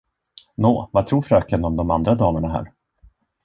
[0.55, 2.71] Nå, vad tror fröken om de andra damerna här?